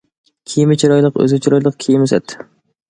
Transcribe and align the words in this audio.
كىيىمى 0.53 0.77
چىرايلىق، 0.85 1.21
ئۆزى 1.21 1.41
چىرايلىق، 1.45 1.81
كىيىمى 1.87 2.11
سەت. 2.15 2.37